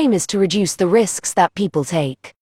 [0.00, 2.32] aim is to reduce the risks that people take.